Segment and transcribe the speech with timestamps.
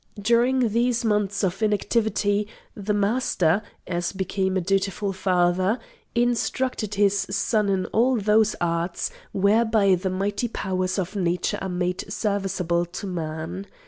[0.19, 5.77] During these months of inactivity the Master, as became a dutiful father,
[6.15, 12.03] instructed his son in all those arts whereby the mighty powers of Nature are made
[12.11, 13.67] serviceable to man.